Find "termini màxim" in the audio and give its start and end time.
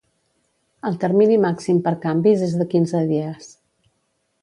1.03-1.83